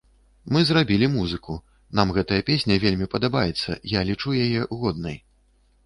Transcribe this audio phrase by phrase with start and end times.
[0.55, 1.57] Мы зрабілі музыку,
[2.01, 5.17] нам гэтая песня вельмі падабаецца, я лічу яе годнай.